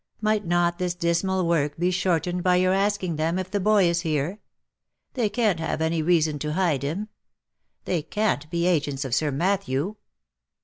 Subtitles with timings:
[0.19, 4.01] Might not this dismal work be shortened by your asking them if the boy is
[4.01, 4.39] here?
[5.13, 7.09] They can't have any reason to hide him.
[7.85, 9.97] They can't be agents of Sir Matthew."